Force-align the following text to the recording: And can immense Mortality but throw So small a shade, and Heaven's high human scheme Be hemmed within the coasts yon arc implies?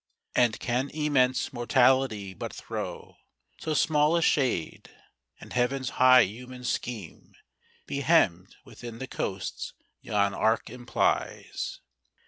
And 0.33 0.59
can 0.59 0.89
immense 0.95 1.53
Mortality 1.53 2.33
but 2.33 2.51
throw 2.51 3.17
So 3.59 3.75
small 3.75 4.17
a 4.17 4.23
shade, 4.23 4.89
and 5.39 5.53
Heaven's 5.53 5.89
high 6.01 6.23
human 6.23 6.63
scheme 6.63 7.35
Be 7.85 7.99
hemmed 8.01 8.55
within 8.65 8.97
the 8.97 9.05
coasts 9.05 9.73
yon 10.01 10.33
arc 10.33 10.71
implies? 10.71 11.81